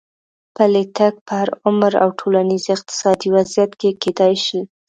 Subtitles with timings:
[0.55, 4.59] پلی تګ په هر عمر او ټولنیز اقتصادي وضعیت کې کېدای شي.